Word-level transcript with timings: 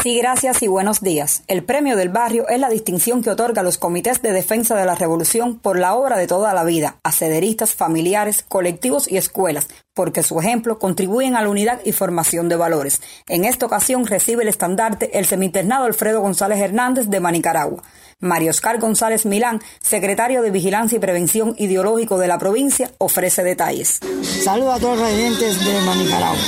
Sí, 0.00 0.16
gracias 0.16 0.62
y 0.62 0.68
buenos 0.68 1.00
días. 1.00 1.44
El 1.46 1.62
Premio 1.62 1.96
del 1.96 2.08
Barrio 2.08 2.48
es 2.48 2.58
la 2.58 2.68
distinción 2.68 3.22
que 3.22 3.30
otorga 3.30 3.62
los 3.62 3.78
comités 3.78 4.20
de 4.20 4.32
defensa 4.32 4.74
de 4.74 4.84
la 4.84 4.96
revolución 4.96 5.58
por 5.58 5.78
la 5.78 5.94
obra 5.94 6.16
de 6.16 6.26
toda 6.26 6.54
la 6.54 6.64
vida, 6.64 6.96
a 7.04 7.12
cederistas, 7.12 7.74
familiares, 7.74 8.44
colectivos 8.48 9.08
y 9.08 9.16
escuelas, 9.16 9.68
porque 9.94 10.24
su 10.24 10.40
ejemplo 10.40 10.80
contribuyen 10.80 11.36
a 11.36 11.42
la 11.42 11.50
unidad 11.50 11.80
y 11.84 11.92
formación 11.92 12.48
de 12.48 12.56
valores. 12.56 13.00
En 13.28 13.44
esta 13.44 13.66
ocasión 13.66 14.04
recibe 14.06 14.42
el 14.42 14.48
estandarte 14.48 15.16
el 15.18 15.26
semiternado 15.26 15.84
Alfredo 15.84 16.20
González 16.20 16.58
Hernández 16.58 17.06
de 17.08 17.20
Manicaragua. 17.20 17.84
Mario 18.18 18.50
Oscar 18.50 18.78
González 18.78 19.26
Milán, 19.26 19.60
secretario 19.80 20.42
de 20.42 20.50
Vigilancia 20.50 20.96
y 20.96 21.00
Prevención 21.00 21.54
Ideológico 21.58 22.18
de 22.18 22.28
la 22.28 22.38
provincia, 22.38 22.90
ofrece 22.98 23.44
detalles. 23.44 24.00
Saludos 24.42 24.76
a 24.76 24.80
todos 24.80 24.98
los 24.98 25.08
residentes 25.08 25.64
de 25.64 25.80
Manicaragua. 25.82 26.38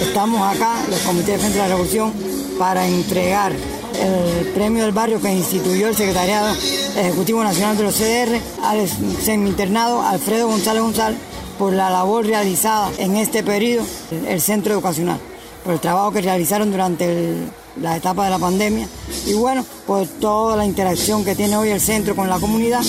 Estamos 0.00 0.56
acá, 0.56 0.82
los 0.88 1.00
comités 1.00 1.26
de 1.26 1.32
defensa 1.32 1.62
de 1.62 1.62
la 1.62 1.68
revolución, 1.68 2.12
para 2.60 2.86
entregar 2.86 3.52
el 3.98 4.48
premio 4.48 4.84
del 4.84 4.92
barrio 4.92 5.18
que 5.18 5.32
instituyó 5.32 5.88
el 5.88 5.96
Secretariado 5.96 6.54
Ejecutivo 6.94 7.42
Nacional 7.42 7.74
de 7.78 7.84
los 7.84 7.94
CDR 7.94 8.38
al 8.62 8.86
semiternado 8.86 10.02
Alfredo 10.02 10.46
González 10.46 10.82
González 10.82 11.18
por 11.58 11.72
la 11.72 11.88
labor 11.88 12.26
realizada 12.26 12.90
en 12.98 13.16
este 13.16 13.42
periodo 13.42 13.86
el 14.28 14.42
centro 14.42 14.74
educacional, 14.74 15.18
por 15.64 15.72
el 15.72 15.80
trabajo 15.80 16.12
que 16.12 16.20
realizaron 16.20 16.70
durante 16.70 17.34
la 17.80 17.96
etapa 17.96 18.24
de 18.24 18.30
la 18.30 18.38
pandemia 18.38 18.86
y 19.26 19.32
bueno, 19.32 19.64
por 19.86 20.06
toda 20.06 20.54
la 20.54 20.66
interacción 20.66 21.24
que 21.24 21.34
tiene 21.34 21.56
hoy 21.56 21.70
el 21.70 21.80
centro 21.80 22.14
con 22.14 22.28
la 22.28 22.38
comunidad 22.38 22.82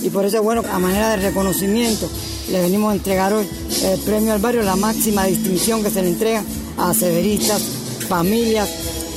y 0.00 0.08
por 0.08 0.24
eso 0.24 0.42
bueno, 0.42 0.62
a 0.72 0.78
manera 0.78 1.10
de 1.10 1.16
reconocimiento 1.18 2.08
le 2.50 2.62
venimos 2.62 2.92
a 2.92 2.94
entregar 2.94 3.34
hoy 3.34 3.46
el 3.82 4.00
premio 4.00 4.32
al 4.32 4.38
barrio, 4.38 4.62
la 4.62 4.76
máxima 4.76 5.26
distinción 5.26 5.82
que 5.82 5.90
se 5.90 6.00
le 6.00 6.08
entrega 6.08 6.42
a 6.78 6.94
severistas, 6.94 7.62
familias 8.08 8.70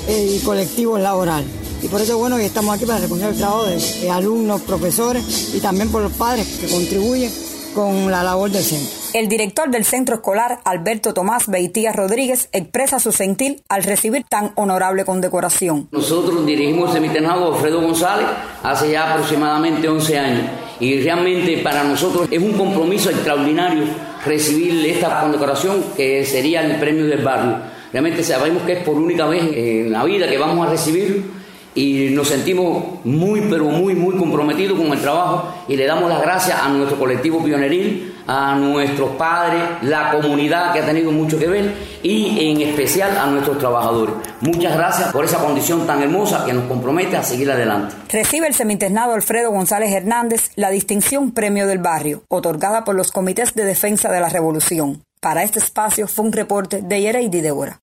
y 0.08 0.40
colectivos 0.40 1.00
laborales. 1.00 1.48
Y 1.82 1.88
por 1.88 2.02
eso 2.02 2.18
bueno, 2.18 2.38
que 2.38 2.46
estamos 2.46 2.76
aquí 2.76 2.86
para 2.86 3.00
reconocer 3.00 3.30
el 3.30 3.38
trabajo 3.38 3.66
de 3.66 4.10
alumnos, 4.10 4.62
profesores 4.62 5.54
y 5.56 5.60
también 5.60 5.90
por 5.92 6.04
los 6.04 6.14
padres 6.14 6.48
que 6.60 6.68
contribuyen 6.68 7.32
con 7.74 8.12
la 8.12 8.24
labor 8.24 8.52
del 8.52 8.64
centro. 8.64 9.02
El 9.14 9.28
director 9.28 9.70
del 9.70 9.84
centro 9.84 10.16
escolar, 10.16 10.60
Alberto 10.64 11.14
Tomás 11.14 11.48
Beitía 11.48 11.92
Rodríguez, 11.92 12.50
expresa 12.52 13.00
su 13.00 13.12
sentir 13.12 13.62
al 13.68 13.84
recibir 13.84 14.24
tan 14.30 14.52
honorable 14.56 15.06
condecoración. 15.06 15.90
Nosotros 15.92 16.46
dirigimos 16.46 16.90
el 16.90 16.96
semiternado 17.02 17.54
Alfredo 17.54 17.82
González 17.82 18.28
hace 18.64 18.92
ya 18.92 19.12
aproximadamente 19.12 19.88
11 19.88 20.20
años 20.20 20.46
y 20.80 21.02
realmente 21.02 21.58
para 21.58 21.84
nosotros 21.84 22.28
es 22.32 22.42
un 22.42 22.54
compromiso 22.54 23.10
extraordinario 23.10 23.84
recibir 24.26 24.86
esta 24.86 25.22
condecoración 25.22 25.84
que 25.96 26.26
sería 26.26 26.62
el 26.62 26.80
premio 26.80 27.06
del 27.06 27.24
barrio. 27.24 27.58
Realmente 27.92 28.24
sabemos 28.24 28.64
que 28.64 28.74
es 28.74 28.84
por 28.84 28.96
única 28.96 29.26
vez 29.26 29.44
en 29.54 29.92
la 29.92 30.04
vida 30.04 30.30
que 30.30 30.38
vamos 30.38 30.68
a 30.68 30.72
recibirlo 30.72 31.42
y 31.74 32.10
nos 32.12 32.28
sentimos 32.28 33.06
muy, 33.06 33.42
pero 33.50 33.66
muy, 33.66 33.96
muy 33.96 34.18
comprometidos 34.18 34.78
con 34.78 34.92
el 34.92 35.00
trabajo 35.00 35.54
y 35.68 35.78
le 35.78 35.86
damos 35.86 36.10
las 36.10 36.22
gracias 36.22 36.60
a 36.60 36.68
nuestro 36.70 37.00
colectivo 37.00 37.44
pioneril, 37.44 38.14
a 38.28 38.56
nuestros 38.56 39.12
padres, 39.12 39.64
la 39.84 40.12
comunidad 40.12 40.74
que 40.74 40.80
ha 40.80 40.86
tenido 40.86 41.12
mucho 41.12 41.40
que 41.40 41.48
ver 41.48 41.74
y 42.04 42.50
en 42.50 42.62
especial 42.62 43.18
a 43.18 43.28
nuestros 43.28 43.58
trabajadores. 43.58 44.16
Muchas 44.42 44.76
gracias 44.76 45.12
por 45.14 45.24
esa 45.24 45.38
condición 45.38 45.88
tan 45.88 46.02
hermosa 46.04 46.46
que 46.46 46.54
nos 46.54 46.66
compromete 46.66 47.16
a 47.16 47.24
seguir 47.24 47.50
adelante. 47.50 47.96
Recibe 48.10 48.48
el 48.48 48.54
seminternado 48.54 49.14
Alfredo 49.14 49.52
González 49.52 49.94
Hernández 49.94 50.52
la 50.56 50.72
distinción 50.72 51.32
Premio 51.32 51.68
del 51.68 51.80
Barrio, 51.80 52.24
otorgada 52.28 52.84
por 52.84 52.96
los 52.96 53.12
comités 53.12 53.54
de 53.54 53.64
defensa 53.64 54.12
de 54.12 54.20
la 54.20 54.30
Revolución. 54.30 55.04
Para 55.22 55.44
este 55.44 55.60
espacio 55.60 56.08
fue 56.08 56.26
un 56.26 56.34
reporte 56.34 56.82
de 56.82 57.00
Yereidi 57.00 57.42
Débora. 57.42 57.80